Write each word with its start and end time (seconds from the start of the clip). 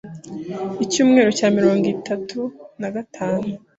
Icyumweru 0.83 1.29
cya 1.37 1.47
mirongo 1.57 1.85
itatu 1.95 2.39
na 2.79 2.89
gatanu 2.95 3.47